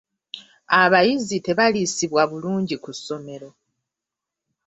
[0.81, 3.49] Abayizi tebaliisibwa bulungi ku ssomero.